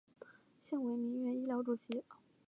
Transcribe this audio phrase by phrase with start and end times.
[0.59, 2.03] 现为铭源医疗主席。